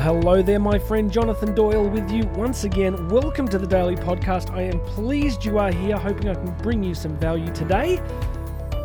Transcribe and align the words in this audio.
hello 0.00 0.40
there, 0.40 0.58
my 0.58 0.78
friend 0.78 1.12
Jonathan 1.12 1.54
Doyle 1.54 1.86
with 1.86 2.10
you 2.10 2.24
once 2.28 2.64
again. 2.64 3.08
Welcome 3.08 3.46
to 3.48 3.58
the 3.58 3.66
Daily 3.66 3.96
Podcast. 3.96 4.50
I 4.50 4.62
am 4.62 4.80
pleased 4.80 5.44
you 5.44 5.58
are 5.58 5.70
here, 5.70 5.98
hoping 5.98 6.30
I 6.30 6.34
can 6.34 6.56
bring 6.62 6.82
you 6.82 6.94
some 6.94 7.18
value 7.18 7.52
today. 7.52 8.00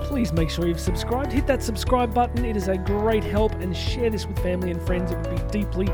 Please 0.03 0.33
make 0.33 0.49
sure 0.49 0.67
you've 0.67 0.77
subscribed. 0.77 1.31
Hit 1.31 1.47
that 1.47 1.63
subscribe 1.63 2.13
button, 2.13 2.43
it 2.43 2.57
is 2.57 2.67
a 2.67 2.77
great 2.77 3.23
help, 3.23 3.53
and 3.53 3.75
share 3.75 4.09
this 4.09 4.27
with 4.27 4.37
family 4.39 4.71
and 4.71 4.81
friends. 4.85 5.11
It 5.11 5.17
would 5.19 5.53
be 5.53 5.59
deeply 5.59 5.87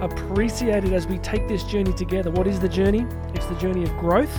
appreciated 0.00 0.94
as 0.94 1.06
we 1.06 1.18
take 1.18 1.46
this 1.46 1.62
journey 1.64 1.92
together. 1.92 2.30
What 2.30 2.46
is 2.46 2.58
the 2.58 2.68
journey? 2.68 3.04
It's 3.34 3.46
the 3.46 3.56
journey 3.56 3.82
of 3.82 3.90
growth, 3.98 4.34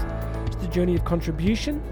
it's 0.47 0.55
the 0.55 0.67
journey 0.67 0.95
of 0.95 1.05
contribution, 1.05 1.83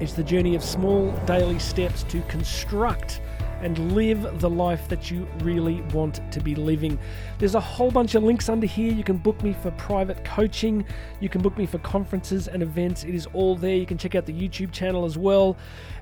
it's 0.00 0.14
the 0.14 0.24
journey 0.24 0.54
of 0.54 0.64
small 0.64 1.12
daily 1.26 1.58
steps 1.58 2.02
to 2.04 2.22
construct 2.22 3.20
and 3.60 3.92
live 3.92 4.40
the 4.40 4.48
life 4.48 4.88
that 4.88 5.10
you 5.10 5.26
really 5.40 5.80
want 5.92 6.20
to 6.32 6.40
be 6.40 6.54
living. 6.54 6.98
There's 7.38 7.54
a 7.54 7.60
whole 7.60 7.90
bunch 7.90 8.14
of 8.14 8.22
links 8.22 8.48
under 8.48 8.66
here. 8.66 8.92
You 8.92 9.04
can 9.04 9.16
book 9.16 9.42
me 9.42 9.52
for 9.52 9.70
private 9.72 10.24
coaching, 10.24 10.84
you 11.20 11.28
can 11.28 11.40
book 11.40 11.56
me 11.58 11.66
for 11.66 11.78
conferences 11.78 12.48
and 12.48 12.62
events. 12.62 13.04
It 13.04 13.14
is 13.14 13.26
all 13.32 13.56
there. 13.56 13.74
You 13.74 13.86
can 13.86 13.98
check 13.98 14.14
out 14.14 14.26
the 14.26 14.32
YouTube 14.32 14.72
channel 14.72 15.04
as 15.04 15.18
well. 15.18 15.56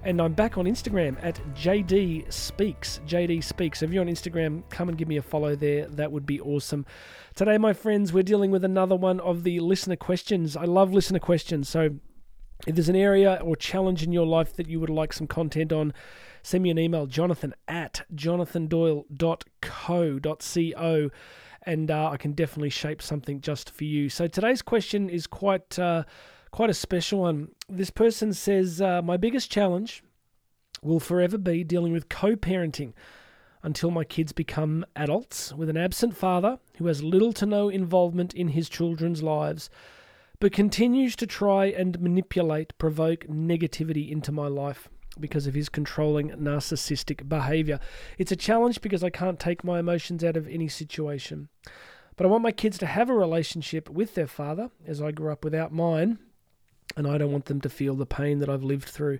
And 0.04 0.20
I'm 0.20 0.34
back 0.34 0.58
on 0.58 0.66
Instagram 0.66 1.16
at 1.22 1.40
JD 1.54 2.32
Speaks. 2.32 3.00
JD 3.06 3.42
Speaks. 3.42 3.82
If 3.82 3.90
you're 3.90 4.02
on 4.02 4.08
Instagram, 4.08 4.62
come 4.70 4.88
and 4.88 4.96
give 4.96 5.08
me 5.08 5.16
a 5.16 5.22
follow 5.22 5.56
there. 5.56 5.86
That 5.86 6.12
would 6.12 6.26
be 6.26 6.40
awesome. 6.40 6.86
Today, 7.34 7.58
my 7.58 7.72
friends, 7.72 8.12
we're 8.12 8.22
dealing 8.22 8.50
with 8.50 8.64
another 8.64 8.96
one 8.96 9.20
of 9.20 9.42
the 9.42 9.60
listener 9.60 9.96
questions. 9.96 10.56
I 10.56 10.64
love 10.64 10.92
listener 10.92 11.18
questions. 11.18 11.68
So 11.68 11.90
if 12.66 12.74
there's 12.74 12.88
an 12.88 12.96
area 12.96 13.38
or 13.42 13.56
challenge 13.56 14.02
in 14.02 14.12
your 14.12 14.26
life 14.26 14.54
that 14.56 14.68
you 14.68 14.80
would 14.80 14.90
like 14.90 15.12
some 15.12 15.26
content 15.26 15.72
on, 15.72 15.92
send 16.46 16.62
me 16.62 16.70
an 16.70 16.78
email, 16.78 17.06
jonathan 17.06 17.52
at 17.66 18.06
jonathandoyle.co.co, 18.14 21.10
and 21.62 21.90
uh, 21.90 22.10
I 22.10 22.16
can 22.16 22.32
definitely 22.34 22.70
shape 22.70 23.02
something 23.02 23.40
just 23.40 23.68
for 23.68 23.82
you. 23.82 24.08
So 24.08 24.28
today's 24.28 24.62
question 24.62 25.10
is 25.10 25.26
quite, 25.26 25.76
uh, 25.76 26.04
quite 26.52 26.70
a 26.70 26.74
special 26.74 27.22
one. 27.22 27.48
This 27.68 27.90
person 27.90 28.32
says, 28.32 28.80
uh, 28.80 29.02
My 29.02 29.16
biggest 29.16 29.50
challenge 29.50 30.04
will 30.82 31.00
forever 31.00 31.36
be 31.36 31.64
dealing 31.64 31.92
with 31.92 32.08
co 32.08 32.36
parenting 32.36 32.92
until 33.64 33.90
my 33.90 34.04
kids 34.04 34.30
become 34.30 34.86
adults 34.94 35.52
with 35.52 35.68
an 35.68 35.76
absent 35.76 36.16
father 36.16 36.60
who 36.78 36.86
has 36.86 37.02
little 37.02 37.32
to 37.32 37.44
no 37.44 37.68
involvement 37.68 38.34
in 38.34 38.50
his 38.50 38.68
children's 38.68 39.20
lives 39.20 39.68
but 40.38 40.52
continues 40.52 41.16
to 41.16 41.26
try 41.26 41.64
and 41.64 41.98
manipulate, 41.98 42.78
provoke 42.78 43.26
negativity 43.26 44.10
into 44.10 44.30
my 44.30 44.46
life 44.46 44.88
because 45.18 45.46
of 45.46 45.54
his 45.54 45.68
controlling 45.68 46.30
narcissistic 46.30 47.28
behavior. 47.28 47.80
It's 48.18 48.32
a 48.32 48.36
challenge 48.36 48.80
because 48.80 49.02
I 49.04 49.10
can't 49.10 49.40
take 49.40 49.64
my 49.64 49.78
emotions 49.78 50.22
out 50.24 50.36
of 50.36 50.48
any 50.48 50.68
situation. 50.68 51.48
But 52.16 52.26
I 52.26 52.30
want 52.30 52.42
my 52.42 52.52
kids 52.52 52.78
to 52.78 52.86
have 52.86 53.10
a 53.10 53.14
relationship 53.14 53.90
with 53.90 54.14
their 54.14 54.26
father, 54.26 54.70
as 54.86 55.02
I 55.02 55.10
grew 55.10 55.32
up 55.32 55.44
without 55.44 55.72
mine, 55.72 56.18
and 56.96 57.06
I 57.06 57.18
don't 57.18 57.32
want 57.32 57.46
them 57.46 57.60
to 57.60 57.68
feel 57.68 57.94
the 57.94 58.06
pain 58.06 58.38
that 58.38 58.48
I've 58.48 58.64
lived 58.64 58.88
through. 58.88 59.18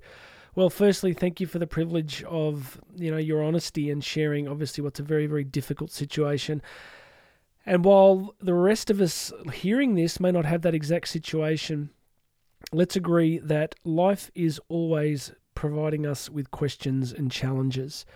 Well, 0.54 0.70
firstly, 0.70 1.12
thank 1.12 1.38
you 1.38 1.46
for 1.46 1.58
the 1.58 1.66
privilege 1.66 2.24
of 2.24 2.80
you 2.94 3.10
know 3.10 3.18
your 3.18 3.42
honesty 3.42 3.90
and 3.90 4.02
sharing. 4.02 4.48
Obviously, 4.48 4.82
what's 4.82 5.00
a 5.00 5.02
very 5.02 5.26
very 5.26 5.44
difficult 5.44 5.92
situation. 5.92 6.62
And 7.66 7.84
while 7.84 8.34
the 8.40 8.54
rest 8.54 8.90
of 8.90 9.00
us 9.00 9.32
hearing 9.52 9.96
this 9.96 10.18
may 10.18 10.30
not 10.30 10.46
have 10.46 10.62
that 10.62 10.74
exact 10.74 11.08
situation, 11.08 11.90
let's 12.72 12.96
agree 12.96 13.38
that 13.38 13.74
life 13.84 14.30
is 14.34 14.60
always 14.68 15.32
providing 15.56 16.06
us 16.06 16.30
with 16.30 16.52
questions 16.52 17.12
and 17.12 17.32
challenges. 17.32 18.06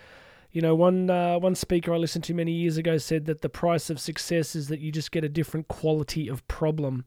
You 0.53 0.61
know, 0.61 0.75
one 0.75 1.11
uh, 1.11 1.39
one 1.39 1.55
speaker 1.55 1.93
I 1.93 1.97
listened 1.97 2.25
to 2.25 2.35
many 2.35 2.53
years 2.53 2.77
ago 2.77 2.99
said 2.99 3.27
that 3.27 3.41
the 3.41 3.49
price 3.49 3.91
of 3.91 4.01
success 4.01 4.55
is 4.55 4.69
that 4.69 4.81
you 4.81 4.93
just 4.93 5.11
get 5.11 5.25
a 5.25 5.29
different 5.29 5.69
quality 5.69 6.29
of 6.29 6.47
problem. 6.49 7.05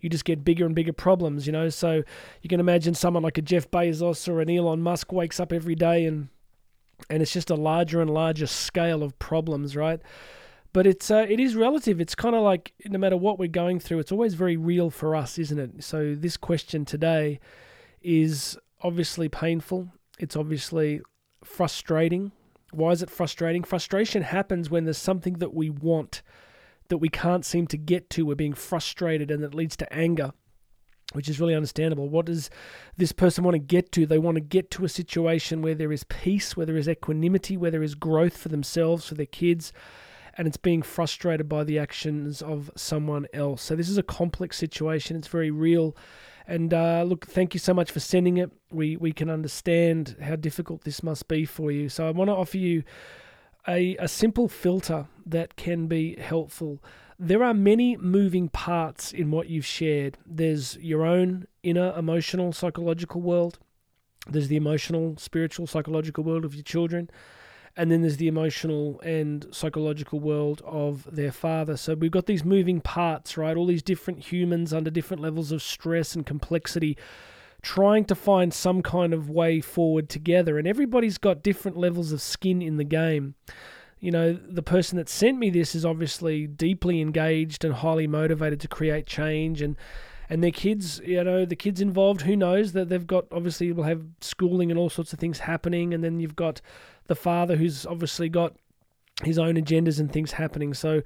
You 0.00 0.08
just 0.08 0.24
get 0.24 0.44
bigger 0.44 0.66
and 0.66 0.74
bigger 0.74 0.92
problems. 0.92 1.46
You 1.46 1.52
know, 1.52 1.68
so 1.68 2.02
you 2.42 2.48
can 2.48 2.60
imagine 2.60 2.94
someone 2.94 3.22
like 3.22 3.38
a 3.38 3.42
Jeff 3.42 3.70
Bezos 3.70 4.28
or 4.28 4.40
an 4.40 4.50
Elon 4.50 4.80
Musk 4.80 5.12
wakes 5.12 5.38
up 5.40 5.52
every 5.52 5.74
day 5.74 6.04
and 6.06 6.28
and 7.10 7.22
it's 7.22 7.32
just 7.32 7.50
a 7.50 7.56
larger 7.56 8.00
and 8.00 8.10
larger 8.10 8.46
scale 8.46 9.02
of 9.02 9.18
problems, 9.18 9.76
right? 9.76 10.00
But 10.72 10.86
it's 10.86 11.10
uh, 11.10 11.26
it 11.28 11.40
is 11.40 11.56
relative. 11.56 12.00
It's 12.00 12.14
kind 12.14 12.34
of 12.34 12.42
like 12.42 12.72
no 12.86 12.98
matter 12.98 13.16
what 13.16 13.38
we're 13.38 13.48
going 13.48 13.80
through, 13.80 14.00
it's 14.00 14.12
always 14.12 14.34
very 14.34 14.56
real 14.56 14.90
for 14.90 15.16
us, 15.16 15.38
isn't 15.38 15.58
it? 15.58 15.84
So 15.84 16.14
this 16.14 16.36
question 16.36 16.84
today 16.84 17.40
is 18.02 18.58
obviously 18.84 19.28
painful. 19.28 19.88
It's 20.18 20.36
obviously 20.36 21.00
frustrating. 21.42 22.30
Why 22.70 22.90
is 22.90 23.02
it 23.02 23.10
frustrating? 23.10 23.64
Frustration 23.64 24.22
happens 24.22 24.70
when 24.70 24.84
there's 24.84 24.98
something 24.98 25.34
that 25.34 25.54
we 25.54 25.70
want 25.70 26.22
that 26.88 26.98
we 26.98 27.08
can't 27.08 27.44
seem 27.44 27.66
to 27.68 27.78
get 27.78 28.10
to. 28.10 28.26
We're 28.26 28.34
being 28.34 28.52
frustrated 28.52 29.30
and 29.30 29.42
it 29.42 29.54
leads 29.54 29.76
to 29.78 29.92
anger, 29.92 30.32
which 31.12 31.28
is 31.28 31.40
really 31.40 31.54
understandable. 31.54 32.08
What 32.08 32.26
does 32.26 32.50
this 32.96 33.12
person 33.12 33.42
want 33.42 33.54
to 33.54 33.58
get 33.58 33.90
to? 33.92 34.06
They 34.06 34.18
want 34.18 34.36
to 34.36 34.42
get 34.42 34.70
to 34.72 34.84
a 34.84 34.88
situation 34.88 35.62
where 35.62 35.74
there 35.74 35.92
is 35.92 36.04
peace, 36.04 36.56
where 36.56 36.66
there 36.66 36.76
is 36.76 36.88
equanimity, 36.88 37.56
where 37.56 37.70
there 37.70 37.82
is 37.82 37.94
growth 37.94 38.36
for 38.36 38.50
themselves, 38.50 39.08
for 39.08 39.14
their 39.14 39.24
kids, 39.24 39.72
and 40.36 40.46
it's 40.46 40.56
being 40.56 40.82
frustrated 40.82 41.48
by 41.48 41.64
the 41.64 41.78
actions 41.78 42.42
of 42.42 42.70
someone 42.76 43.26
else. 43.32 43.62
So 43.62 43.76
this 43.76 43.88
is 43.88 43.98
a 43.98 44.02
complex 44.02 44.56
situation. 44.56 45.16
It's 45.16 45.28
very 45.28 45.50
real 45.50 45.96
and 46.46 46.74
uh, 46.74 47.04
look, 47.06 47.26
thank 47.26 47.54
you 47.54 47.60
so 47.60 47.72
much 47.72 47.90
for 47.90 48.00
sending 48.00 48.36
it. 48.36 48.50
We 48.70 48.96
we 48.96 49.12
can 49.12 49.30
understand 49.30 50.16
how 50.20 50.36
difficult 50.36 50.84
this 50.84 51.02
must 51.02 51.26
be 51.28 51.44
for 51.44 51.70
you. 51.70 51.88
So 51.88 52.06
I 52.06 52.10
want 52.10 52.28
to 52.28 52.34
offer 52.34 52.58
you 52.58 52.82
a, 53.66 53.96
a 53.96 54.08
simple 54.08 54.48
filter 54.48 55.06
that 55.24 55.56
can 55.56 55.86
be 55.86 56.16
helpful. 56.20 56.82
There 57.18 57.42
are 57.42 57.54
many 57.54 57.96
moving 57.96 58.48
parts 58.48 59.12
in 59.12 59.30
what 59.30 59.48
you've 59.48 59.64
shared. 59.64 60.18
There's 60.26 60.76
your 60.78 61.06
own 61.06 61.46
inner 61.62 61.94
emotional, 61.96 62.52
psychological 62.52 63.22
world. 63.22 63.58
There's 64.26 64.48
the 64.48 64.56
emotional, 64.56 65.16
spiritual, 65.16 65.66
psychological 65.66 66.24
world 66.24 66.44
of 66.44 66.54
your 66.54 66.64
children 66.64 67.08
and 67.76 67.90
then 67.90 68.02
there's 68.02 68.18
the 68.18 68.28
emotional 68.28 69.00
and 69.00 69.46
psychological 69.50 70.20
world 70.20 70.62
of 70.64 71.08
their 71.10 71.32
father. 71.32 71.76
So 71.76 71.94
we've 71.94 72.10
got 72.10 72.26
these 72.26 72.44
moving 72.44 72.80
parts, 72.80 73.36
right? 73.36 73.56
All 73.56 73.66
these 73.66 73.82
different 73.82 74.30
humans 74.30 74.72
under 74.72 74.90
different 74.90 75.22
levels 75.22 75.50
of 75.50 75.62
stress 75.62 76.14
and 76.14 76.24
complexity 76.24 76.96
trying 77.62 78.04
to 78.04 78.14
find 78.14 78.52
some 78.52 78.82
kind 78.82 79.12
of 79.12 79.30
way 79.30 79.60
forward 79.60 80.08
together. 80.08 80.58
And 80.58 80.68
everybody's 80.68 81.18
got 81.18 81.42
different 81.42 81.76
levels 81.76 82.12
of 82.12 82.20
skin 82.20 82.62
in 82.62 82.76
the 82.76 82.84
game. 82.84 83.34
You 83.98 84.10
know, 84.10 84.34
the 84.34 84.62
person 84.62 84.98
that 84.98 85.08
sent 85.08 85.38
me 85.38 85.50
this 85.50 85.74
is 85.74 85.84
obviously 85.84 86.46
deeply 86.46 87.00
engaged 87.00 87.64
and 87.64 87.74
highly 87.74 88.06
motivated 88.06 88.60
to 88.60 88.68
create 88.68 89.06
change 89.06 89.62
and 89.62 89.76
and 90.28 90.42
their 90.42 90.50
kids, 90.50 91.00
you 91.04 91.22
know, 91.22 91.44
the 91.44 91.56
kids 91.56 91.80
involved, 91.80 92.22
who 92.22 92.36
knows 92.36 92.72
that 92.72 92.88
they've 92.88 93.06
got 93.06 93.26
obviously 93.30 93.72
will 93.72 93.84
have 93.84 94.02
schooling 94.20 94.70
and 94.70 94.78
all 94.78 94.90
sorts 94.90 95.12
of 95.12 95.18
things 95.18 95.40
happening, 95.40 95.92
and 95.92 96.02
then 96.02 96.20
you've 96.20 96.36
got 96.36 96.60
the 97.06 97.14
father 97.14 97.56
who's 97.56 97.84
obviously 97.86 98.28
got 98.28 98.56
his 99.22 99.38
own 99.38 99.54
agendas 99.54 100.00
and 100.00 100.12
things 100.12 100.32
happening. 100.32 100.74
So 100.74 101.02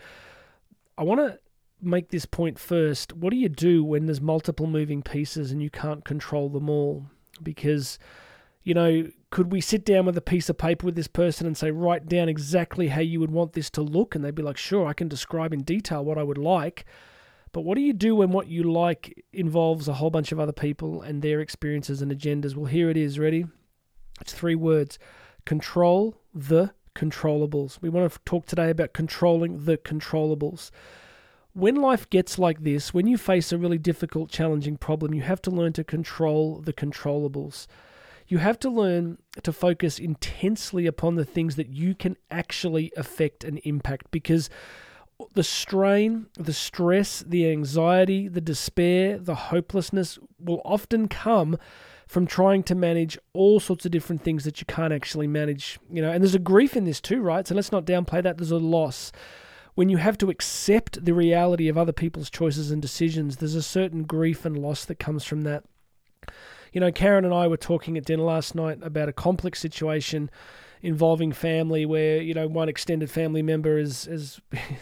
I 0.97 1.03
want 1.03 1.21
to 1.21 1.39
make 1.81 2.11
this 2.11 2.27
point 2.27 2.59
first. 2.59 3.13
What 3.13 3.31
do 3.31 3.37
you 3.37 3.49
do 3.49 3.85
when 3.85 4.07
there's 4.07 4.21
multiple 4.21 4.67
moving 4.67 5.03
pieces 5.03 5.53
and 5.53 5.63
you 5.63 5.71
can't 5.71 6.05
control 6.05 6.49
them 6.49 6.71
all? 6.71 7.07
Because, 7.43 7.99
you 8.63 8.75
know, 8.75 9.09
could 9.31 9.53
we 9.53 9.61
sit 9.61 9.85
down 9.85 10.07
with 10.07 10.17
a 10.17 10.23
piece 10.23 10.49
of 10.49 10.59
paper 10.59 10.87
with 10.87 10.97
this 10.97 11.09
person 11.09 11.47
and 11.47 11.57
say, 11.57 11.71
write 11.71 12.09
down 12.09 12.29
exactly 12.29 12.89
how 12.89 13.01
you 13.01 13.21
would 13.21 13.31
want 13.31 13.53
this 13.53 13.71
to 13.71 13.83
look? 13.83 14.15
And 14.15 14.25
they'd 14.25 14.35
be 14.35 14.43
like, 14.43 14.57
sure, 14.57 14.87
I 14.87 14.93
can 14.93 15.09
describe 15.09 15.53
in 15.53 15.63
detail 15.63 16.05
what 16.05 16.19
I 16.19 16.23
would 16.23 16.39
like. 16.39 16.85
But 17.53 17.63
what 17.63 17.77
do 17.77 17.81
you 17.83 17.93
do 17.93 18.17
when 18.17 18.31
what 18.31 18.49
you 18.49 18.63
like 18.63 19.25
involves 19.33 19.89
a 19.89 19.95
whole 19.95 20.11
bunch 20.11 20.33
of 20.33 20.41
other 20.41 20.53
people 20.53 21.03
and 21.03 21.23
their 21.23 21.41
experiences 21.41 22.03
and 22.03 22.13
agendas? 22.13 22.55
Well, 22.55 22.67
here 22.67 22.91
it 22.91 22.97
is. 22.97 23.19
Ready? 23.19 23.47
It's 24.21 24.33
three 24.33 24.55
words 24.55 24.99
control 25.45 26.21
the 26.35 26.73
controllables. 26.95 27.79
We 27.81 27.89
want 27.89 28.13
to 28.13 28.19
talk 28.25 28.47
today 28.47 28.71
about 28.71 28.93
controlling 28.93 29.65
the 29.65 29.79
controllables. 29.79 30.71
When 31.53 31.77
life 31.77 32.11
gets 32.11 32.39
like 32.39 32.63
this, 32.63 32.93
when 32.93 33.07
you 33.07 33.17
face 33.17 33.53
a 33.53 33.59
really 33.59 33.79
difficult, 33.79 34.31
challenging 34.31 34.77
problem, 34.77 35.15
you 35.15 35.23
have 35.23 35.41
to 35.43 35.51
learn 35.51 35.73
to 35.75 35.85
control 35.85 36.61
the 36.61 36.73
controllables. 36.73 37.67
You 38.27 38.39
have 38.39 38.59
to 38.61 38.69
learn 38.69 39.19
to 39.43 39.53
focus 39.53 39.99
intensely 39.99 40.87
upon 40.87 41.15
the 41.15 41.25
things 41.25 41.57
that 41.57 41.69
you 41.69 41.95
can 41.95 42.17
actually 42.31 42.93
affect 42.97 43.43
and 43.43 43.59
impact 43.65 44.11
because 44.11 44.51
the 45.35 45.43
strain, 45.43 46.27
the 46.35 46.53
stress, 46.53 47.25
the 47.27 47.51
anxiety, 47.51 48.29
the 48.29 48.41
despair, 48.41 49.19
the 49.19 49.35
hopelessness 49.35 50.19
will 50.39 50.63
often 50.65 51.09
come 51.09 51.59
from 52.07 52.27
trying 52.27 52.63
to 52.63 52.75
manage 52.75 53.19
all 53.33 53.61
sorts 53.61 53.85
of 53.85 53.91
different 53.93 54.23
things 54.23 54.45
that 54.45 54.61
you 54.61 54.67
can't 54.67 54.93
actually 54.93 55.27
manage, 55.27 55.79
you 55.91 56.01
know. 56.01 56.11
And 56.11 56.23
there's 56.23 56.35
a 56.35 56.41
grief 56.41 56.77
in 56.77 56.85
this 56.85 57.01
too, 57.01 57.21
right? 57.21 57.47
So 57.47 57.55
let's 57.55 57.73
not 57.73 57.85
downplay 57.85 58.23
that. 58.23 58.39
There's 58.39 58.51
a 58.51 58.57
loss. 58.57 59.13
When 59.75 59.89
you 59.89 59.99
have 59.99 60.19
to 60.19 60.31
accept 60.31 61.05
the 61.05 61.15
reality 61.15 61.69
of 61.69 61.77
other 61.77 61.93
people's 61.93 62.31
choices 62.31 62.71
and 62.71 62.81
decisions, 62.81 63.37
there's 63.37 63.55
a 63.55 63.63
certain 63.63 64.05
grief 64.05 64.45
and 64.45 64.59
loss 64.59 64.85
that 64.87 64.99
comes 64.99 65.25
from 65.25 65.43
that. 65.43 65.65
You 66.73 66.81
know, 66.81 66.93
Karen 66.93 67.25
and 67.25 67.35
I 67.35 67.47
were 67.47 67.57
talking 67.57 67.97
at 67.97 68.05
dinner 68.05 68.23
last 68.23 68.55
night 68.55 68.79
about 68.83 69.09
a 69.09 69.13
complex 69.13 69.61
situation 69.61 70.31
involving 70.83 71.33
family 71.33 71.85
where, 71.87 72.21
you 72.21 72.35
know, 72.35 72.47
one 72.47 72.69
extended 72.69 73.11
family 73.11 73.43
member 73.43 73.79
is 73.79 74.07
is 74.07 74.41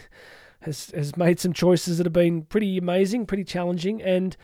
has 0.61 0.91
has 0.91 1.17
made 1.17 1.39
some 1.39 1.53
choices 1.53 1.97
that 1.97 2.05
have 2.05 2.13
been 2.13 2.43
pretty 2.43 2.77
amazing, 2.77 3.25
pretty 3.25 3.43
challenging, 3.43 4.01
and 4.01 4.35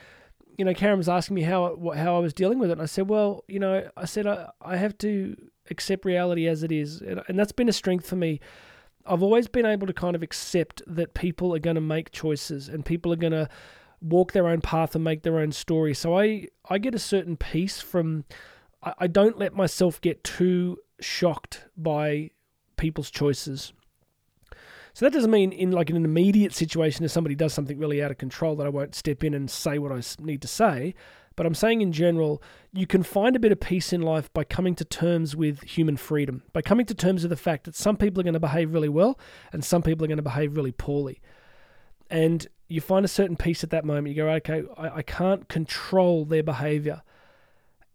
you 0.58 0.66
know, 0.66 0.74
Karen 0.74 0.98
was 0.98 1.10
asking 1.10 1.36
me 1.36 1.42
how 1.44 1.92
how 1.96 2.16
I 2.16 2.20
was 2.20 2.34
dealing 2.34 2.60
with 2.60 2.70
it, 2.70 2.74
and 2.74 2.82
I 2.82 2.86
said, 2.86 3.10
well, 3.10 3.44
you 3.48 3.60
know, 3.60 3.90
I 3.98 4.06
said 4.06 4.28
I, 4.28 4.50
I 4.62 4.78
have 4.78 4.98
to 5.00 5.36
accept 5.70 6.06
reality 6.06 6.48
as 6.48 6.64
it 6.64 6.72
is, 6.72 7.02
and, 7.02 7.22
and 7.28 7.40
that's 7.40 7.52
been 7.52 7.70
a 7.70 7.74
strength 7.74 8.08
for 8.08 8.16
me. 8.16 8.40
I've 9.06 9.24
always 9.24 9.48
been 9.48 9.66
able 9.66 9.88
to 9.88 9.94
kind 9.94 10.16
of 10.16 10.24
accept 10.24 10.82
that 10.88 11.14
people 11.14 11.54
are 11.54 11.60
going 11.60 11.76
to 11.76 11.82
make 11.82 12.12
choices 12.12 12.70
and 12.70 12.86
people 12.86 13.12
are 13.12 13.18
going 13.18 13.34
to 13.34 13.50
walk 14.02 14.32
their 14.32 14.48
own 14.48 14.62
path 14.62 14.96
and 14.96 15.04
make 15.04 15.24
their 15.24 15.40
own 15.40 15.52
story. 15.52 15.94
So 15.94 16.18
I 16.18 16.48
I 16.70 16.78
get 16.78 16.96
a 16.96 17.00
certain 17.00 17.36
peace 17.36 17.82
from 17.82 18.26
I, 18.82 18.94
I 19.00 19.08
don't 19.08 19.38
let 19.38 19.56
myself 19.56 20.00
get 20.00 20.24
too 20.24 20.78
shocked 21.04 21.66
by 21.78 22.32
people's 22.78 23.12
choices. 23.12 23.74
So 24.94 25.06
that 25.06 25.14
doesn't 25.14 25.32
mean 25.32 25.52
in 25.52 25.72
like 25.72 25.90
in 25.90 25.96
an 25.96 26.06
immediate 26.06 26.54
situation 26.54 27.04
if 27.04 27.12
somebody 27.12 27.36
does 27.36 27.54
something 27.54 27.80
really 27.80 28.04
out 28.04 28.12
of 28.12 28.18
control 28.18 28.56
that 28.58 28.68
I 28.68 28.70
won't 28.70 28.94
step 28.94 29.24
in 29.24 29.34
and 29.34 29.50
say 29.50 29.80
what 29.80 29.92
I 29.92 30.02
need 30.24 30.42
to 30.44 30.48
say. 30.48 30.94
But 31.36 31.48
I'm 31.48 31.56
saying 31.56 31.82
in 31.82 31.92
general, 31.92 32.44
you 32.72 32.86
can 32.86 33.02
find 33.02 33.36
a 33.36 33.40
bit 33.40 33.52
of 33.52 33.60
peace 33.60 33.92
in 33.92 34.02
life 34.02 34.32
by 34.34 34.44
coming 34.44 34.76
to 34.76 34.86
terms 34.86 35.36
with 35.36 35.64
human 35.64 35.98
freedom, 35.98 36.44
by 36.54 36.62
coming 36.62 36.86
to 36.86 36.94
terms 36.94 37.24
with 37.24 37.32
the 37.32 37.36
fact 37.36 37.64
that 37.64 37.76
some 37.76 37.98
people 37.98 38.20
are 38.20 38.24
going 38.24 38.36
to 38.36 38.40
behave 38.40 38.72
really 38.72 38.90
well 38.90 39.18
and 39.52 39.66
some 39.66 39.82
people 39.82 40.06
are 40.06 40.08
going 40.08 40.18
to 40.18 40.24
behave 40.24 40.56
really 40.56 40.72
poorly. 40.72 41.22
And 42.10 42.48
you 42.68 42.82
find 42.82 43.04
a 43.04 43.08
certain 43.08 43.36
peace 43.36 43.64
at 43.64 43.72
that 43.72 43.86
moment. 43.86 44.10
You 44.10 44.24
go, 44.24 44.30
okay, 44.30 44.64
I, 44.78 44.98
I 44.98 45.02
can't 45.02 45.48
control 45.48 46.26
their 46.26 46.44
behavior. 46.44 47.02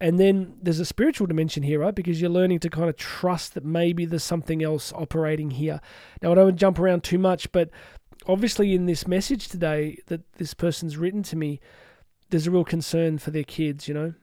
And 0.00 0.18
then 0.20 0.54
there's 0.62 0.78
a 0.78 0.84
spiritual 0.84 1.26
dimension 1.26 1.64
here, 1.64 1.80
right? 1.80 1.94
Because 1.94 2.20
you're 2.20 2.30
learning 2.30 2.60
to 2.60 2.70
kind 2.70 2.88
of 2.88 2.96
trust 2.96 3.54
that 3.54 3.64
maybe 3.64 4.04
there's 4.04 4.22
something 4.22 4.62
else 4.62 4.92
operating 4.92 5.50
here. 5.50 5.80
Now, 6.22 6.30
I 6.30 6.34
don't 6.36 6.44
want 6.44 6.56
to 6.56 6.60
jump 6.60 6.78
around 6.78 7.02
too 7.02 7.18
much, 7.18 7.50
but 7.50 7.70
obviously, 8.26 8.74
in 8.74 8.86
this 8.86 9.08
message 9.08 9.48
today 9.48 9.98
that 10.06 10.20
this 10.34 10.54
person's 10.54 10.96
written 10.96 11.22
to 11.24 11.36
me, 11.36 11.60
there's 12.30 12.46
a 12.46 12.50
real 12.50 12.64
concern 12.64 13.18
for 13.18 13.32
their 13.32 13.42
kids, 13.42 13.88
you 13.88 13.94
know? 13.94 14.14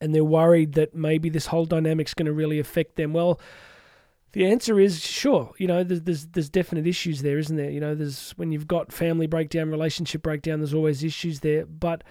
And 0.00 0.14
they're 0.14 0.24
worried 0.24 0.72
that 0.72 0.94
maybe 0.94 1.28
this 1.28 1.46
whole 1.46 1.66
dynamic's 1.66 2.14
going 2.14 2.26
to 2.26 2.32
really 2.32 2.58
affect 2.58 2.96
them. 2.96 3.12
Well, 3.12 3.40
the 4.32 4.46
answer 4.46 4.78
is 4.78 5.04
sure. 5.04 5.52
You 5.58 5.66
know, 5.66 5.84
there's, 5.84 6.02
there's 6.02 6.26
there's 6.26 6.48
definite 6.48 6.86
issues 6.86 7.22
there, 7.22 7.38
isn't 7.38 7.56
there? 7.56 7.70
You 7.70 7.80
know, 7.80 7.94
there's 7.94 8.30
when 8.32 8.52
you've 8.52 8.68
got 8.68 8.92
family 8.92 9.26
breakdown, 9.26 9.70
relationship 9.70 10.22
breakdown, 10.22 10.60
there's 10.60 10.74
always 10.74 11.02
issues 11.02 11.40
there. 11.40 11.66
But 11.66 12.04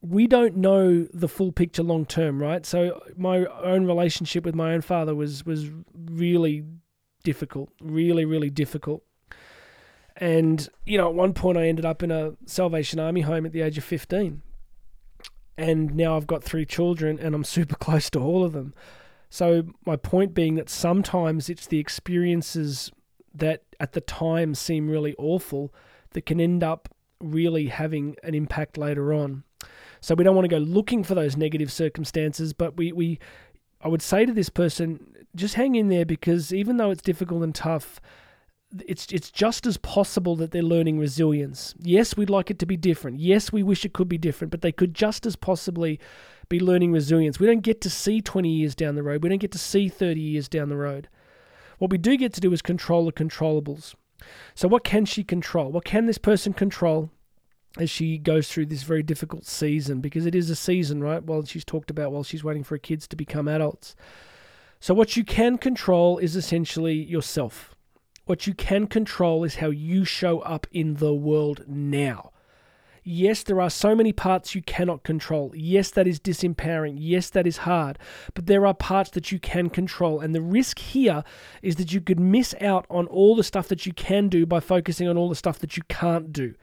we 0.00 0.26
don't 0.26 0.56
know 0.56 1.06
the 1.12 1.28
full 1.28 1.52
picture 1.52 1.82
long 1.82 2.06
term, 2.06 2.40
right? 2.42 2.64
So 2.64 3.00
my 3.16 3.46
own 3.46 3.86
relationship 3.86 4.44
with 4.44 4.54
my 4.54 4.72
own 4.74 4.80
father 4.80 5.14
was 5.14 5.44
was 5.44 5.70
really 5.94 6.64
difficult, 7.24 7.70
really 7.80 8.24
really 8.24 8.50
difficult. 8.50 9.02
And 10.16 10.68
you 10.84 10.98
know, 10.98 11.08
at 11.08 11.14
one 11.14 11.34
point 11.34 11.58
I 11.58 11.66
ended 11.66 11.84
up 11.84 12.02
in 12.02 12.10
a 12.10 12.34
Salvation 12.46 13.00
Army 13.00 13.22
home 13.22 13.46
at 13.46 13.52
the 13.52 13.62
age 13.62 13.78
of 13.78 13.84
15. 13.84 14.42
And 15.58 15.94
now 15.94 16.16
I've 16.16 16.26
got 16.26 16.44
three 16.44 16.66
children 16.66 17.18
and 17.18 17.34
I'm 17.34 17.44
super 17.56 17.76
close 17.76 18.10
to 18.10 18.20
all 18.20 18.44
of 18.44 18.52
them. 18.52 18.74
So 19.28 19.64
my 19.84 19.96
point 19.96 20.34
being 20.34 20.54
that 20.54 20.70
sometimes 20.70 21.48
it's 21.50 21.66
the 21.66 21.78
experiences 21.78 22.92
that 23.34 23.64
at 23.80 23.92
the 23.92 24.00
time 24.00 24.54
seem 24.54 24.88
really 24.88 25.14
awful 25.18 25.74
that 26.10 26.26
can 26.26 26.40
end 26.40 26.62
up 26.62 26.88
really 27.20 27.66
having 27.66 28.16
an 28.22 28.34
impact 28.34 28.78
later 28.78 29.12
on. 29.12 29.44
So 30.06 30.14
we 30.14 30.22
don't 30.22 30.36
want 30.36 30.44
to 30.44 30.56
go 30.56 30.58
looking 30.58 31.02
for 31.02 31.16
those 31.16 31.36
negative 31.36 31.72
circumstances, 31.72 32.52
but 32.52 32.76
we, 32.76 32.92
we 32.92 33.18
I 33.80 33.88
would 33.88 34.02
say 34.02 34.24
to 34.24 34.32
this 34.32 34.48
person, 34.48 35.04
just 35.34 35.54
hang 35.54 35.74
in 35.74 35.88
there 35.88 36.06
because 36.06 36.54
even 36.54 36.76
though 36.76 36.92
it's 36.92 37.02
difficult 37.02 37.42
and 37.42 37.52
tough, 37.52 38.00
it's 38.86 39.08
it's 39.10 39.32
just 39.32 39.66
as 39.66 39.78
possible 39.78 40.36
that 40.36 40.52
they're 40.52 40.62
learning 40.62 41.00
resilience. 41.00 41.74
Yes, 41.80 42.16
we'd 42.16 42.30
like 42.30 42.52
it 42.52 42.60
to 42.60 42.66
be 42.66 42.76
different. 42.76 43.18
Yes, 43.18 43.50
we 43.50 43.64
wish 43.64 43.84
it 43.84 43.94
could 43.94 44.08
be 44.08 44.16
different, 44.16 44.52
but 44.52 44.60
they 44.60 44.70
could 44.70 44.94
just 44.94 45.26
as 45.26 45.34
possibly 45.34 45.98
be 46.48 46.60
learning 46.60 46.92
resilience. 46.92 47.40
We 47.40 47.48
don't 47.48 47.62
get 47.62 47.80
to 47.80 47.90
see 47.90 48.20
20 48.20 48.48
years 48.48 48.76
down 48.76 48.94
the 48.94 49.02
road. 49.02 49.24
We 49.24 49.28
don't 49.28 49.38
get 49.38 49.50
to 49.50 49.58
see 49.58 49.88
30 49.88 50.20
years 50.20 50.48
down 50.48 50.68
the 50.68 50.76
road. 50.76 51.08
What 51.78 51.90
we 51.90 51.98
do 51.98 52.16
get 52.16 52.32
to 52.34 52.40
do 52.40 52.52
is 52.52 52.62
control 52.62 53.06
the 53.06 53.12
controllables. 53.12 53.96
So 54.54 54.68
what 54.68 54.84
can 54.84 55.04
she 55.04 55.24
control? 55.24 55.72
What 55.72 55.84
can 55.84 56.06
this 56.06 56.18
person 56.18 56.52
control? 56.52 57.10
As 57.76 57.90
she 57.90 58.18
goes 58.18 58.48
through 58.48 58.66
this 58.66 58.82
very 58.82 59.02
difficult 59.02 59.46
season 59.46 60.00
because 60.00 60.26
it 60.26 60.34
is 60.34 60.50
a 60.50 60.56
season, 60.56 61.02
right? 61.02 61.22
While 61.22 61.44
she's 61.44 61.64
talked 61.64 61.90
about 61.90 62.12
while 62.12 62.24
she's 62.24 62.44
waiting 62.44 62.64
for 62.64 62.74
her 62.74 62.78
kids 62.78 63.06
to 63.08 63.16
become 63.16 63.48
adults. 63.48 63.94
So, 64.80 64.94
what 64.94 65.16
you 65.16 65.24
can 65.24 65.58
control 65.58 66.18
is 66.18 66.36
essentially 66.36 66.94
yourself. 66.94 67.74
What 68.24 68.46
you 68.46 68.54
can 68.54 68.86
control 68.86 69.44
is 69.44 69.56
how 69.56 69.70
you 69.70 70.04
show 70.04 70.40
up 70.40 70.66
in 70.72 70.94
the 70.94 71.14
world 71.14 71.64
now. 71.66 72.32
Yes, 73.08 73.44
there 73.44 73.60
are 73.60 73.70
so 73.70 73.94
many 73.94 74.12
parts 74.12 74.56
you 74.56 74.62
cannot 74.62 75.04
control. 75.04 75.52
Yes, 75.54 75.92
that 75.92 76.08
is 76.08 76.18
disempowering. 76.18 76.96
Yes, 76.98 77.30
that 77.30 77.46
is 77.46 77.58
hard. 77.58 78.00
But 78.34 78.46
there 78.46 78.66
are 78.66 78.74
parts 78.74 79.10
that 79.10 79.30
you 79.30 79.38
can 79.38 79.70
control. 79.70 80.18
And 80.18 80.34
the 80.34 80.42
risk 80.42 80.80
here 80.80 81.22
is 81.62 81.76
that 81.76 81.92
you 81.92 82.00
could 82.00 82.18
miss 82.18 82.52
out 82.60 82.84
on 82.90 83.06
all 83.06 83.36
the 83.36 83.44
stuff 83.44 83.68
that 83.68 83.86
you 83.86 83.92
can 83.92 84.28
do 84.28 84.44
by 84.44 84.58
focusing 84.58 85.06
on 85.06 85.16
all 85.16 85.28
the 85.28 85.36
stuff 85.36 85.60
that 85.60 85.76
you 85.76 85.84
can't 85.88 86.32
do 86.32 86.56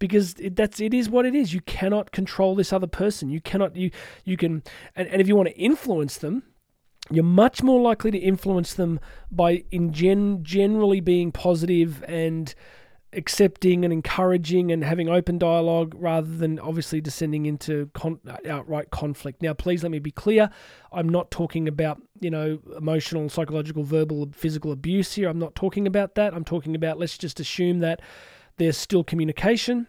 because 0.00 0.34
it, 0.40 0.56
that's 0.56 0.80
it 0.80 0.92
is 0.92 1.08
what 1.08 1.24
it 1.24 1.36
is. 1.36 1.54
You 1.54 1.60
cannot 1.60 2.10
control 2.10 2.56
this 2.56 2.72
other 2.72 2.88
person. 2.88 3.30
You 3.30 3.40
cannot 3.40 3.76
you 3.76 3.92
you 4.24 4.36
can 4.36 4.64
and, 4.96 5.06
and 5.06 5.20
if 5.20 5.28
you 5.28 5.36
want 5.36 5.50
to 5.50 5.56
influence 5.56 6.18
them, 6.18 6.42
you're 7.08 7.22
much 7.22 7.62
more 7.62 7.80
likely 7.80 8.10
to 8.10 8.18
influence 8.18 8.74
them 8.74 8.98
by 9.30 9.62
in 9.70 9.92
gen, 9.92 10.42
generally 10.42 11.00
being 11.00 11.30
positive 11.30 12.02
and 12.08 12.52
accepting 13.12 13.84
and 13.84 13.92
encouraging 13.92 14.70
and 14.70 14.84
having 14.84 15.08
open 15.08 15.36
dialogue 15.36 15.94
rather 15.96 16.36
than 16.36 16.60
obviously 16.60 17.00
descending 17.00 17.44
into 17.44 17.90
con- 17.92 18.20
outright 18.48 18.90
conflict. 18.90 19.42
Now, 19.42 19.52
please 19.52 19.82
let 19.82 19.90
me 19.90 19.98
be 19.98 20.12
clear. 20.12 20.48
I'm 20.92 21.08
not 21.08 21.30
talking 21.30 21.66
about, 21.66 22.00
you 22.20 22.30
know, 22.30 22.60
emotional, 22.76 23.28
psychological, 23.28 23.82
verbal, 23.82 24.30
physical 24.32 24.70
abuse 24.70 25.14
here. 25.14 25.28
I'm 25.28 25.40
not 25.40 25.56
talking 25.56 25.86
about 25.88 26.14
that. 26.14 26.34
I'm 26.34 26.44
talking 26.44 26.76
about 26.76 26.98
let's 26.98 27.18
just 27.18 27.40
assume 27.40 27.80
that 27.80 28.00
there's 28.60 28.76
still 28.76 29.02
communication. 29.02 29.88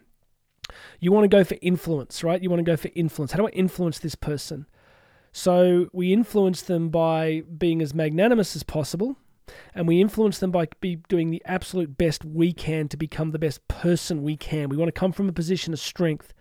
You 1.01 1.11
want 1.11 1.25
to 1.29 1.37
go 1.37 1.43
for 1.43 1.57
influence, 1.61 2.23
right? 2.23 2.41
You 2.41 2.49
want 2.49 2.61
to 2.61 2.71
go 2.71 2.77
for 2.77 2.89
influence. 2.95 3.33
How 3.33 3.39
do 3.39 3.47
I 3.47 3.49
influence 3.49 3.99
this 3.99 4.15
person? 4.15 4.65
So 5.33 5.89
we 5.91 6.13
influence 6.13 6.61
them 6.61 6.87
by 6.87 7.43
being 7.57 7.81
as 7.81 7.93
magnanimous 7.93 8.55
as 8.55 8.63
possible, 8.63 9.17
and 9.75 9.89
we 9.89 9.99
influence 9.99 10.39
them 10.39 10.51
by 10.51 10.67
be 10.79 10.95
doing 11.09 11.31
the 11.31 11.41
absolute 11.45 11.97
best 11.97 12.23
we 12.23 12.53
can 12.53 12.87
to 12.87 12.95
become 12.95 13.31
the 13.31 13.39
best 13.39 13.67
person 13.67 14.23
we 14.23 14.37
can. 14.37 14.69
We 14.69 14.77
want 14.77 14.87
to 14.87 14.97
come 14.97 15.11
from 15.11 15.27
a 15.27 15.33
position 15.33 15.73
of 15.73 15.79
strength. 15.79 16.33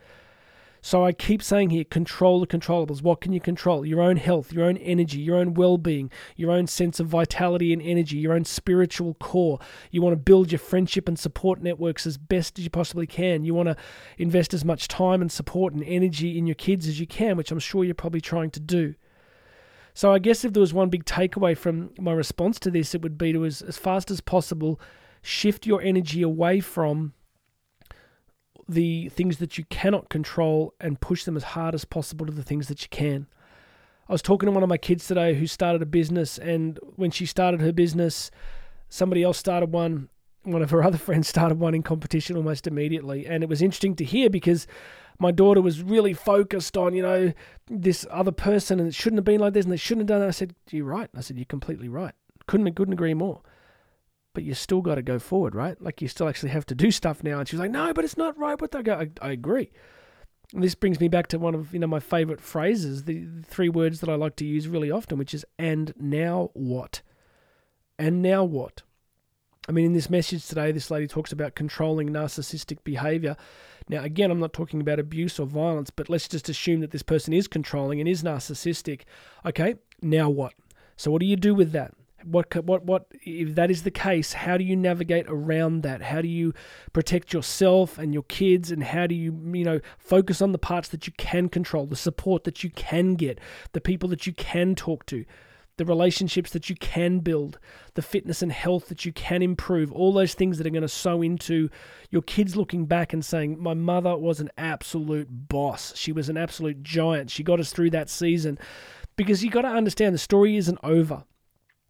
So 0.82 1.04
I 1.04 1.12
keep 1.12 1.42
saying 1.42 1.70
here 1.70 1.84
control 1.84 2.40
the 2.40 2.46
controllables. 2.46 3.02
What 3.02 3.20
can 3.20 3.32
you 3.32 3.40
control? 3.40 3.84
Your 3.84 4.00
own 4.00 4.16
health, 4.16 4.52
your 4.52 4.64
own 4.64 4.78
energy, 4.78 5.18
your 5.18 5.36
own 5.36 5.54
well 5.54 5.76
being, 5.76 6.10
your 6.36 6.50
own 6.50 6.66
sense 6.66 6.98
of 6.98 7.06
vitality 7.06 7.72
and 7.72 7.82
energy, 7.82 8.16
your 8.16 8.32
own 8.32 8.44
spiritual 8.44 9.14
core. 9.14 9.58
You 9.90 10.00
want 10.00 10.14
to 10.14 10.20
build 10.20 10.50
your 10.50 10.58
friendship 10.58 11.06
and 11.06 11.18
support 11.18 11.62
networks 11.62 12.06
as 12.06 12.16
best 12.16 12.58
as 12.58 12.64
you 12.64 12.70
possibly 12.70 13.06
can. 13.06 13.44
You 13.44 13.52
want 13.52 13.68
to 13.68 13.76
invest 14.16 14.54
as 14.54 14.64
much 14.64 14.88
time 14.88 15.20
and 15.20 15.30
support 15.30 15.74
and 15.74 15.84
energy 15.84 16.38
in 16.38 16.46
your 16.46 16.54
kids 16.54 16.88
as 16.88 16.98
you 16.98 17.06
can, 17.06 17.36
which 17.36 17.50
I'm 17.50 17.58
sure 17.58 17.84
you're 17.84 17.94
probably 17.94 18.22
trying 18.22 18.50
to 18.52 18.60
do. 18.60 18.94
So 19.92 20.12
I 20.12 20.18
guess 20.18 20.44
if 20.44 20.52
there 20.54 20.60
was 20.60 20.72
one 20.72 20.88
big 20.88 21.04
takeaway 21.04 21.56
from 21.56 21.90
my 21.98 22.12
response 22.12 22.58
to 22.60 22.70
this, 22.70 22.94
it 22.94 23.02
would 23.02 23.18
be 23.18 23.32
to 23.32 23.44
as, 23.44 23.60
as 23.60 23.76
fast 23.76 24.10
as 24.10 24.20
possible 24.20 24.80
shift 25.22 25.66
your 25.66 25.82
energy 25.82 26.22
away 26.22 26.60
from 26.60 27.12
the 28.70 29.08
things 29.08 29.38
that 29.38 29.58
you 29.58 29.64
cannot 29.64 30.08
control 30.08 30.74
and 30.80 31.00
push 31.00 31.24
them 31.24 31.36
as 31.36 31.42
hard 31.42 31.74
as 31.74 31.84
possible 31.84 32.24
to 32.24 32.32
the 32.32 32.42
things 32.42 32.68
that 32.68 32.82
you 32.82 32.88
can. 32.88 33.26
I 34.08 34.12
was 34.12 34.22
talking 34.22 34.46
to 34.46 34.52
one 34.52 34.62
of 34.62 34.68
my 34.68 34.76
kids 34.76 35.06
today 35.06 35.34
who 35.34 35.46
started 35.46 35.82
a 35.82 35.86
business, 35.86 36.38
and 36.38 36.78
when 36.96 37.10
she 37.10 37.26
started 37.26 37.60
her 37.60 37.72
business, 37.72 38.30
somebody 38.88 39.22
else 39.22 39.38
started 39.38 39.72
one. 39.72 40.08
One 40.44 40.62
of 40.62 40.70
her 40.70 40.82
other 40.84 40.98
friends 40.98 41.28
started 41.28 41.58
one 41.58 41.74
in 41.74 41.82
competition 41.82 42.36
almost 42.36 42.66
immediately. 42.66 43.26
And 43.26 43.42
it 43.42 43.48
was 43.48 43.60
interesting 43.60 43.96
to 43.96 44.04
hear 44.04 44.30
because 44.30 44.66
my 45.18 45.30
daughter 45.30 45.60
was 45.60 45.82
really 45.82 46.14
focused 46.14 46.76
on, 46.76 46.94
you 46.94 47.02
know, 47.02 47.32
this 47.66 48.06
other 48.10 48.32
person 48.32 48.80
and 48.80 48.88
it 48.88 48.94
shouldn't 48.94 49.18
have 49.18 49.24
been 49.24 49.40
like 49.40 49.52
this 49.52 49.64
and 49.64 49.72
they 49.72 49.76
shouldn't 49.76 50.08
have 50.08 50.14
done 50.16 50.20
that. 50.20 50.28
I 50.28 50.32
said, 50.32 50.54
You're 50.70 50.86
right. 50.86 51.10
I 51.14 51.20
said, 51.20 51.36
You're 51.36 51.44
completely 51.44 51.88
right. 51.88 52.14
Couldn't, 52.46 52.72
couldn't 52.74 52.94
agree 52.94 53.14
more 53.14 53.42
but 54.32 54.44
you 54.44 54.54
still 54.54 54.80
got 54.80 54.94
to 54.96 55.02
go 55.02 55.18
forward, 55.18 55.54
right? 55.54 55.80
Like 55.80 56.00
you 56.00 56.08
still 56.08 56.28
actually 56.28 56.50
have 56.50 56.66
to 56.66 56.74
do 56.74 56.90
stuff 56.90 57.22
now. 57.22 57.38
And 57.38 57.48
she's 57.48 57.60
like, 57.60 57.70
no, 57.70 57.92
but 57.92 58.04
it's 58.04 58.16
not 58.16 58.38
right. 58.38 58.60
What 58.60 58.84
go, 58.84 58.94
I, 58.94 59.10
I 59.20 59.30
agree. 59.30 59.70
And 60.52 60.62
this 60.62 60.74
brings 60.74 61.00
me 61.00 61.08
back 61.08 61.28
to 61.28 61.38
one 61.38 61.54
of 61.54 61.72
you 61.72 61.78
know 61.78 61.86
my 61.86 62.00
favorite 62.00 62.40
phrases, 62.40 63.04
the, 63.04 63.24
the 63.24 63.42
three 63.42 63.68
words 63.68 64.00
that 64.00 64.08
I 64.08 64.14
like 64.14 64.36
to 64.36 64.44
use 64.44 64.66
really 64.66 64.90
often, 64.90 65.16
which 65.16 65.32
is 65.32 65.44
"and 65.58 65.94
now 65.96 66.50
what?" 66.54 67.02
And 67.98 68.20
now 68.20 68.42
what? 68.42 68.82
I 69.68 69.72
mean, 69.72 69.84
in 69.84 69.92
this 69.92 70.10
message 70.10 70.46
today, 70.46 70.72
this 70.72 70.90
lady 70.90 71.06
talks 71.06 71.30
about 71.30 71.54
controlling 71.54 72.08
narcissistic 72.08 72.82
behavior. 72.82 73.36
Now, 73.88 74.02
again, 74.02 74.30
I'm 74.30 74.40
not 74.40 74.52
talking 74.52 74.80
about 74.80 74.98
abuse 74.98 75.38
or 75.38 75.46
violence, 75.46 75.90
but 75.90 76.08
let's 76.08 76.26
just 76.26 76.48
assume 76.48 76.80
that 76.80 76.90
this 76.90 77.02
person 77.02 77.32
is 77.32 77.46
controlling 77.46 78.00
and 78.00 78.08
is 78.08 78.22
narcissistic. 78.22 79.02
Okay, 79.46 79.76
now 80.02 80.28
what? 80.28 80.54
So, 80.96 81.10
what 81.12 81.20
do 81.20 81.26
you 81.26 81.36
do 81.36 81.54
with 81.54 81.70
that? 81.72 81.94
What 82.24 82.54
what 82.64 82.84
what 82.84 83.06
if 83.22 83.54
that 83.54 83.70
is 83.70 83.82
the 83.82 83.90
case? 83.90 84.32
How 84.32 84.56
do 84.56 84.64
you 84.64 84.76
navigate 84.76 85.26
around 85.28 85.82
that? 85.82 86.02
How 86.02 86.20
do 86.20 86.28
you 86.28 86.52
protect 86.92 87.32
yourself 87.32 87.98
and 87.98 88.12
your 88.12 88.24
kids? 88.24 88.70
And 88.70 88.82
how 88.82 89.06
do 89.06 89.14
you 89.14 89.38
you 89.52 89.64
know 89.64 89.80
focus 89.98 90.42
on 90.42 90.52
the 90.52 90.58
parts 90.58 90.88
that 90.88 91.06
you 91.06 91.12
can 91.16 91.48
control, 91.48 91.86
the 91.86 91.96
support 91.96 92.44
that 92.44 92.62
you 92.62 92.70
can 92.70 93.14
get, 93.14 93.40
the 93.72 93.80
people 93.80 94.08
that 94.10 94.26
you 94.26 94.32
can 94.32 94.74
talk 94.74 95.06
to, 95.06 95.24
the 95.80 95.86
relationships 95.86 96.50
that 96.50 96.68
you 96.68 96.76
can 96.76 97.20
build, 97.20 97.58
the 97.94 98.02
fitness 98.02 98.42
and 98.42 98.52
health 98.52 98.88
that 98.88 99.06
you 99.06 99.12
can 99.14 99.40
improve, 99.40 99.90
all 99.90 100.12
those 100.12 100.34
things 100.34 100.58
that 100.58 100.66
are 100.66 100.70
going 100.70 100.82
to 100.82 100.88
sow 100.88 101.22
into 101.22 101.70
your 102.10 102.20
kids 102.20 102.54
looking 102.54 102.84
back 102.84 103.14
and 103.14 103.24
saying, 103.24 103.56
My 103.58 103.72
mother 103.72 104.14
was 104.14 104.40
an 104.40 104.50
absolute 104.58 105.28
boss. 105.30 105.96
She 105.96 106.12
was 106.12 106.28
an 106.28 106.36
absolute 106.36 106.82
giant. 106.82 107.30
She 107.30 107.42
got 107.42 107.60
us 107.60 107.72
through 107.72 107.90
that 107.90 108.10
season. 108.10 108.58
Because 109.16 109.42
you 109.42 109.50
got 109.50 109.62
to 109.62 109.68
understand 109.68 110.14
the 110.14 110.18
story 110.18 110.58
isn't 110.58 110.78
over 110.82 111.24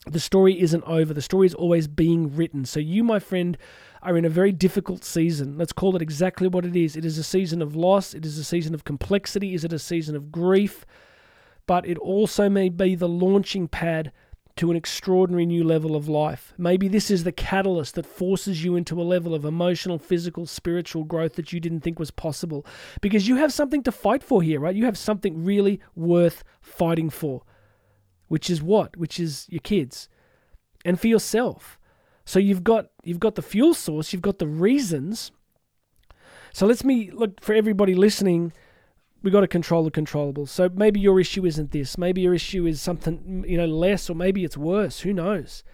the 0.07 0.21
story 0.21 0.61
isn't 0.61 0.85
over. 0.85 1.13
The 1.13 1.23
story 1.23 1.47
is 1.47 1.55
always 1.55 1.87
being 1.87 2.35
written. 2.35 2.65
So, 2.65 2.81
you, 2.81 3.05
my 3.05 3.19
friend, 3.19 3.59
are 4.03 4.17
in 4.17 4.25
a 4.25 4.31
very 4.31 4.53
difficult 4.53 5.05
season. 5.05 5.59
Let's 5.59 5.73
call 5.73 5.95
it 5.95 6.03
exactly 6.03 6.49
what 6.49 6.65
it 6.65 6.75
is. 6.75 6.97
It 6.97 7.05
is 7.05 7.19
a 7.19 7.23
season 7.23 7.61
of 7.61 7.77
loss, 7.77 8.15
it 8.15 8.25
is 8.25 8.39
a 8.39 8.45
season 8.45 8.75
of 8.75 8.85
complexity, 8.85 9.55
is 9.55 9.65
it 9.65 9.73
a 9.73 9.79
season 9.79 10.17
of 10.17 10.33
grief? 10.33 10.87
But 11.67 11.87
it 11.87 11.99
also 11.99 12.49
may 12.49 12.69
be 12.69 12.95
the 12.95 13.09
launching 13.09 13.69
pad 13.69 14.13
to 14.57 14.71
an 14.71 14.77
extraordinary 14.77 15.47
new 15.47 15.63
level 15.63 15.95
of 15.95 16.09
life. 16.09 16.53
Maybe 16.59 16.89
this 16.89 17.11
is 17.11 17.25
the 17.25 17.33
catalyst 17.33 17.95
that 17.95 18.07
forces 18.07 18.65
you 18.65 18.77
into 18.77 19.01
a 19.01 19.05
level 19.05 19.35
of 19.35 19.45
emotional, 19.45 19.99
physical, 19.99 20.47
spiritual 20.47 21.05
growth 21.05 21.35
that 21.35 21.53
you 21.53 21.61
didn't 21.61 21.81
think 21.81 21.99
was 21.99 22.11
possible. 22.11 22.67
Because 23.01 23.29
you 23.29 23.37
have 23.37 23.53
something 23.53 23.83
to 23.85 23.93
fight 23.93 24.23
for 24.23 24.43
here, 24.43 24.61
right? 24.61 24.75
You 24.75 24.87
have 24.87 24.99
something 24.99 25.45
really 25.45 25.81
worth 25.95 26.43
fighting 26.61 27.11
for 27.11 27.43
which 28.31 28.49
is 28.49 28.63
what? 28.63 28.97
Which 28.97 29.19
is 29.19 29.47
your 29.49 29.61
kids, 29.61 30.09
and 30.85 31.01
for 31.01 31.09
yourself. 31.09 31.81
So 32.25 32.39
you've 32.39 32.63
got 32.63 32.87
you've 33.03 33.19
got 33.19 33.35
the 33.35 33.43
fuel 33.43 33.75
source, 33.75 34.13
you've 34.13 34.23
got 34.23 34.39
the 34.39 34.47
reasons. 34.47 35.33
So 36.53 36.65
let's 36.65 36.85
me 36.85 37.11
look 37.11 37.41
for 37.41 37.57
everybody 37.57 37.97
listening. 37.97 38.53
We 39.25 39.33
got 39.33 39.41
to 39.41 39.49
control 39.49 39.83
the 39.83 39.91
controllables. 39.91 40.49
So 40.49 40.71
maybe 40.73 41.01
your 41.01 41.19
issue 41.19 41.45
isn't 41.45 41.73
this. 41.73 41.99
Maybe 41.99 42.21
your 42.21 42.33
issue 42.33 42.67
is 42.67 42.81
something 42.81 43.45
you 43.49 43.57
know 43.57 43.67
less, 43.67 44.09
or 44.09 44.15
maybe 44.15 44.45
it's 44.45 44.57
worse. 44.57 45.01
Who 45.01 45.13
knows? 45.13 45.65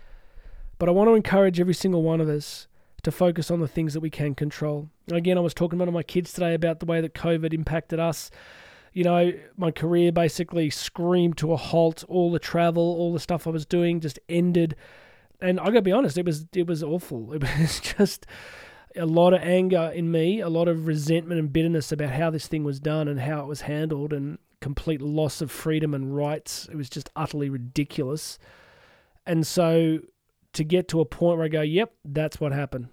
But 0.78 0.88
I 0.88 0.92
want 0.92 1.08
to 1.08 1.14
encourage 1.14 1.60
every 1.60 1.74
single 1.74 2.02
one 2.02 2.22
of 2.22 2.28
us 2.30 2.68
to 3.02 3.12
focus 3.12 3.50
on 3.50 3.60
the 3.60 3.68
things 3.68 3.92
that 3.92 4.00
we 4.00 4.08
can 4.08 4.34
control. 4.34 4.88
Again, 5.12 5.36
I 5.36 5.42
was 5.42 5.52
talking 5.52 5.78
about 5.78 5.92
my 5.92 6.02
kids 6.02 6.32
today 6.32 6.54
about 6.54 6.80
the 6.80 6.86
way 6.86 7.02
that 7.02 7.12
COVID 7.12 7.52
impacted 7.52 8.00
us 8.00 8.30
you 8.96 9.04
know, 9.04 9.30
my 9.58 9.70
career 9.70 10.10
basically 10.10 10.70
screamed 10.70 11.36
to 11.36 11.52
a 11.52 11.56
halt. 11.58 12.02
All 12.08 12.32
the 12.32 12.38
travel, 12.38 12.82
all 12.82 13.12
the 13.12 13.20
stuff 13.20 13.46
I 13.46 13.50
was 13.50 13.66
doing 13.66 14.00
just 14.00 14.18
ended. 14.26 14.74
And 15.38 15.60
I 15.60 15.66
gotta 15.66 15.82
be 15.82 15.92
honest, 15.92 16.16
it 16.16 16.24
was 16.24 16.46
it 16.54 16.66
was 16.66 16.82
awful. 16.82 17.30
It 17.34 17.42
was 17.42 17.78
just 17.78 18.24
a 18.96 19.04
lot 19.04 19.34
of 19.34 19.42
anger 19.42 19.92
in 19.94 20.10
me, 20.10 20.40
a 20.40 20.48
lot 20.48 20.66
of 20.66 20.86
resentment 20.86 21.38
and 21.38 21.52
bitterness 21.52 21.92
about 21.92 22.08
how 22.08 22.30
this 22.30 22.46
thing 22.46 22.64
was 22.64 22.80
done 22.80 23.06
and 23.06 23.20
how 23.20 23.40
it 23.40 23.46
was 23.46 23.60
handled, 23.62 24.14
and 24.14 24.38
complete 24.62 25.02
loss 25.02 25.42
of 25.42 25.50
freedom 25.50 25.92
and 25.92 26.16
rights. 26.16 26.66
It 26.72 26.76
was 26.76 26.88
just 26.88 27.10
utterly 27.14 27.50
ridiculous. 27.50 28.38
And 29.26 29.46
so 29.46 29.98
to 30.54 30.64
get 30.64 30.88
to 30.88 31.02
a 31.02 31.04
point 31.04 31.36
where 31.36 31.44
I 31.44 31.48
go, 31.48 31.60
yep, 31.60 31.92
that's 32.02 32.40
what 32.40 32.52
happened. 32.52 32.88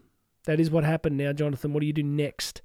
That 0.47 0.59
is 0.59 0.69
what 0.69 0.83
happened 0.83 1.15
now, 1.15 1.31
Jonathan. 1.31 1.71
What 1.71 1.79
do 1.79 1.87
you 1.87 1.93
do 1.93 2.03
next? 2.03 2.61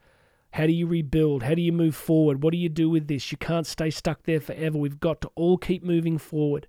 How 0.52 0.67
do 0.67 0.73
you 0.73 0.87
rebuild? 0.87 1.43
How 1.43 1.55
do 1.55 1.62
you 1.62 1.73
move 1.73 1.95
forward? 1.95 2.43
What 2.43 2.52
do 2.52 2.59
you 2.59 2.69
do 2.69 2.88
with 2.88 3.07
this? 3.07 3.31
You 3.31 3.38
can't 3.38 3.67
stay 3.67 3.90
stuck 3.90 4.25
there 4.25 4.40
forever. 4.40 4.78
We've 4.78 5.00
got 5.00 5.21
to 5.23 5.31
all 5.35 5.59
keep 5.59 5.85
moving 5.85 6.19
forward. 6.19 6.67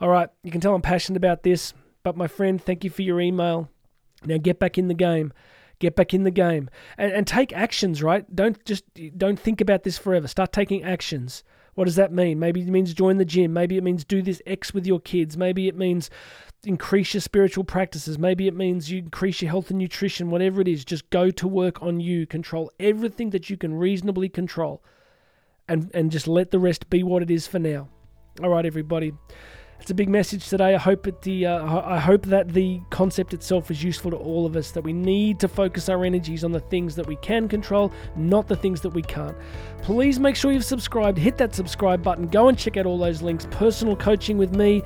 All 0.00 0.08
right, 0.08 0.28
you 0.42 0.50
can 0.50 0.60
tell 0.60 0.74
I'm 0.74 0.82
passionate 0.82 1.16
about 1.16 1.42
this, 1.42 1.74
but 2.02 2.16
my 2.16 2.26
friend, 2.26 2.62
thank 2.62 2.84
you 2.84 2.90
for 2.90 3.02
your 3.02 3.20
email. 3.20 3.68
Now 4.24 4.38
get 4.38 4.58
back 4.58 4.78
in 4.78 4.88
the 4.88 4.94
game. 4.94 5.32
Get 5.78 5.96
back 5.96 6.14
in 6.14 6.22
the 6.22 6.30
game 6.30 6.70
and, 6.96 7.12
and 7.12 7.26
take 7.26 7.52
actions, 7.52 8.04
right? 8.04 8.24
Don't 8.34 8.64
just 8.64 8.84
don't 9.16 9.38
think 9.38 9.60
about 9.60 9.82
this 9.82 9.98
forever. 9.98 10.28
Start 10.28 10.52
taking 10.52 10.84
actions. 10.84 11.42
What 11.74 11.86
does 11.86 11.96
that 11.96 12.12
mean? 12.12 12.38
Maybe 12.38 12.60
it 12.60 12.68
means 12.68 12.92
join 12.92 13.16
the 13.16 13.24
gym. 13.24 13.52
Maybe 13.52 13.76
it 13.76 13.84
means 13.84 14.04
do 14.04 14.20
this 14.20 14.42
X 14.46 14.74
with 14.74 14.86
your 14.86 15.00
kids. 15.00 15.36
Maybe 15.36 15.68
it 15.68 15.76
means 15.76 16.10
increase 16.64 17.14
your 17.14 17.22
spiritual 17.22 17.64
practices. 17.64 18.18
Maybe 18.18 18.46
it 18.46 18.54
means 18.54 18.90
you 18.90 18.98
increase 18.98 19.40
your 19.40 19.50
health 19.50 19.70
and 19.70 19.78
nutrition, 19.78 20.30
whatever 20.30 20.60
it 20.60 20.68
is. 20.68 20.84
Just 20.84 21.08
go 21.10 21.30
to 21.30 21.48
work 21.48 21.82
on 21.82 21.98
you. 21.98 22.26
Control 22.26 22.70
everything 22.78 23.30
that 23.30 23.48
you 23.48 23.56
can 23.56 23.74
reasonably 23.74 24.28
control 24.28 24.82
and, 25.66 25.90
and 25.94 26.10
just 26.10 26.28
let 26.28 26.50
the 26.50 26.58
rest 26.58 26.90
be 26.90 27.02
what 27.02 27.22
it 27.22 27.30
is 27.30 27.46
for 27.46 27.58
now. 27.58 27.88
All 28.42 28.50
right, 28.50 28.66
everybody. 28.66 29.12
It's 29.82 29.90
a 29.90 29.94
big 29.94 30.08
message 30.08 30.48
today. 30.48 30.76
I 30.76 30.78
hope 30.78 31.08
it 31.08 31.22
the 31.22 31.46
uh, 31.46 31.80
I 31.84 31.98
hope 31.98 32.26
that 32.26 32.50
the 32.50 32.80
concept 32.90 33.34
itself 33.34 33.68
is 33.68 33.82
useful 33.82 34.12
to 34.12 34.16
all 34.16 34.46
of 34.46 34.54
us. 34.54 34.70
That 34.70 34.82
we 34.82 34.92
need 34.92 35.40
to 35.40 35.48
focus 35.48 35.88
our 35.88 36.04
energies 36.04 36.44
on 36.44 36.52
the 36.52 36.60
things 36.60 36.94
that 36.94 37.08
we 37.08 37.16
can 37.16 37.48
control, 37.48 37.92
not 38.14 38.46
the 38.46 38.54
things 38.54 38.80
that 38.82 38.90
we 38.90 39.02
can't. 39.02 39.36
Please 39.82 40.20
make 40.20 40.36
sure 40.36 40.52
you've 40.52 40.64
subscribed. 40.64 41.18
Hit 41.18 41.36
that 41.38 41.52
subscribe 41.52 42.00
button. 42.00 42.28
Go 42.28 42.46
and 42.46 42.56
check 42.56 42.76
out 42.76 42.86
all 42.86 42.96
those 42.96 43.22
links. 43.22 43.48
Personal 43.50 43.96
coaching 43.96 44.38
with 44.38 44.54
me 44.54 44.84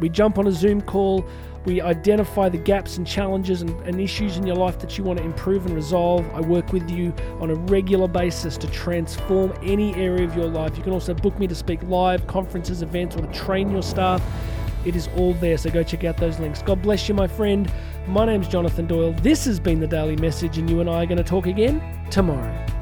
we 0.00 0.08
jump 0.08 0.38
on 0.38 0.46
a 0.46 0.52
Zoom 0.52 0.80
call, 0.80 1.24
we 1.66 1.80
identify 1.80 2.48
the 2.48 2.56
gaps 2.56 2.96
and 2.96 3.06
challenges 3.06 3.60
and, 3.60 3.78
and, 3.80 4.00
issues 4.00 4.36
in 4.36 4.46
your 4.46 4.54
life 4.54 4.78
that 4.78 4.96
you 4.96 5.02
want 5.02 5.18
to 5.18 5.24
improve 5.24 5.66
and 5.66 5.74
resolve. 5.74 6.24
I 6.32 6.40
work 6.40 6.72
with 6.72 6.88
you 6.88 7.12
on 7.40 7.50
a 7.50 7.54
regular 7.54 8.06
basis 8.06 8.56
to 8.58 8.68
transform 8.68 9.52
any 9.62 9.92
area 9.96 10.24
of 10.24 10.36
your 10.36 10.46
life. 10.46 10.76
You 10.76 10.84
can 10.84 10.92
also 10.92 11.12
book 11.12 11.38
me 11.38 11.48
to 11.48 11.54
speak 11.54 11.82
live, 11.82 12.26
conferences, 12.28 12.82
events, 12.82 13.16
or 13.16 13.22
to 13.22 13.32
train 13.32 13.70
your 13.70 13.82
staff. 13.82 14.22
It 14.84 14.94
is 14.94 15.08
all 15.16 15.34
there, 15.34 15.58
so 15.58 15.68
go 15.68 15.82
check 15.82 16.04
out 16.04 16.16
those 16.16 16.38
links. 16.38 16.62
God 16.62 16.80
bless 16.80 17.08
you, 17.08 17.14
my 17.14 17.26
friend. 17.26 17.70
My 18.06 18.24
name's 18.24 18.46
Jonathan 18.46 18.86
Doyle. 18.86 19.12
This 19.14 19.44
has 19.46 19.58
been 19.58 19.80
the 19.80 19.88
Daily 19.88 20.14
Message, 20.16 20.58
and 20.58 20.70
you 20.70 20.80
and 20.80 20.88
I 20.88 21.02
are 21.02 21.06
going 21.06 21.18
to 21.18 21.24
talk 21.24 21.46
again 21.46 21.82
tomorrow. 22.10 22.75